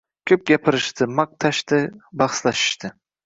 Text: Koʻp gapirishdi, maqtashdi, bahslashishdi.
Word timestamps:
Koʻp 0.29 0.45
gapirishdi, 0.51 1.07
maqtashdi, 1.19 1.79
bahslashishdi. 2.23 2.93